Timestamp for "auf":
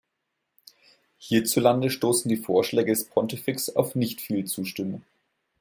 3.69-3.93